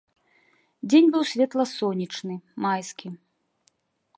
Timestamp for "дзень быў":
0.93-1.23